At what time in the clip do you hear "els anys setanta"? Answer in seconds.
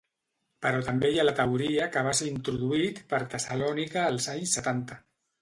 4.15-5.01